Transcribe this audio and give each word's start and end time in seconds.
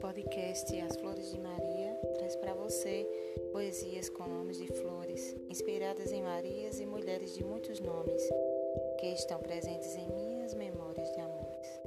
podcast 0.00 0.78
As 0.80 0.96
Flores 0.96 1.30
de 1.30 1.38
Maria 1.38 1.94
traz 2.16 2.36
para 2.36 2.54
você 2.54 3.06
poesias 3.52 4.08
com 4.08 4.28
nomes 4.28 4.58
de 4.58 4.66
flores, 4.66 5.34
inspiradas 5.48 6.12
em 6.12 6.22
Marias 6.22 6.80
e 6.80 6.86
mulheres 6.86 7.34
de 7.34 7.44
muitos 7.44 7.80
nomes, 7.80 8.22
que 9.00 9.06
estão 9.06 9.38
presentes 9.38 9.94
em 9.96 10.08
minhas 10.12 10.54
memórias 10.54 11.10
de 11.12 11.20
amores. 11.20 11.80